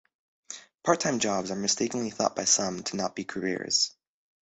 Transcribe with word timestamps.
Part-time 0.83 1.19
jobs 1.19 1.51
are 1.51 1.55
mistakenly 1.55 2.09
thought 2.09 2.35
by 2.35 2.45
some 2.45 2.81
to 2.85 2.95
not 2.97 3.15
be 3.15 3.23
careers. 3.23 3.93